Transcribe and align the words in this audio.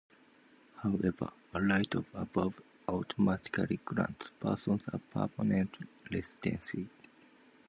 However, 0.81 1.29
a 1.53 1.61
right 1.61 1.93
of 1.93 2.07
abode 2.15 2.55
automatically 2.87 3.77
grants 3.85 4.31
persons 4.39 4.85
a 4.87 4.97
permanent 4.97 5.77
residency. 6.11 6.89